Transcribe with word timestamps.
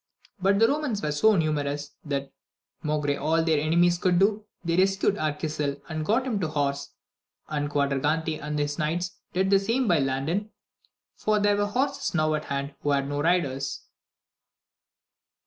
But 0.41 0.57
the 0.57 0.67
Romans 0.67 1.03
were 1.03 1.11
so 1.11 1.35
numerous, 1.35 1.91
that, 2.03 2.31
maugre 2.81 3.19
all 3.21 3.43
their 3.43 3.59
enemies 3.59 3.99
could 3.99 4.17
do, 4.17 4.45
they 4.65 4.75
rescued 4.75 5.15
Arquisil 5.15 5.79
and 5.89 6.03
got 6.03 6.25
him 6.25 6.39
to 6.39 6.47
horse, 6.47 6.89
and 7.49 7.69
Quadragante 7.69 8.41
and 8.41 8.57
his 8.57 8.79
knights 8.79 9.19
did 9.31 9.51
the 9.51 9.59
same 9.59 9.87
by 9.87 9.99
Landin, 9.99 10.49
for 11.13 11.37
there 11.37 11.55
were 11.57 11.67
horses 11.67 12.15
enow 12.15 12.33
at 12.33 12.45
hand 12.45 12.73
who 12.81 12.89
had 12.89 13.07
no 13.07 13.21
riders. 13.21 13.81